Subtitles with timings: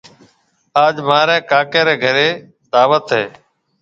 [0.83, 2.27] آج مهاريَ ڪاڪي رَي گھريَ
[2.71, 3.23] دعوت هيَ۔